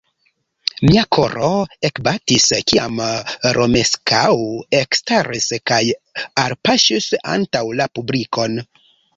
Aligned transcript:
Mia 0.87 1.01
koro 1.17 1.49
ekbatis, 1.89 2.47
kiam 2.71 2.97
Romeskaŭ 3.59 4.23
ekstaris 4.79 5.51
kaj 5.73 5.81
alpaŝis 6.47 7.13
antaŭ 7.37 7.67
la 7.83 7.91
publikon. 7.99 8.59